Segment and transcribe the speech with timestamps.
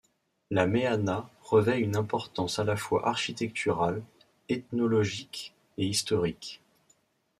[0.49, 4.01] La mehana revêt une importance à la fois architecturale,
[4.49, 6.59] ethnologique et historique.